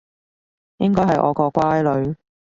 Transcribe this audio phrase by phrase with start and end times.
[0.77, 2.15] 應該係我個乖女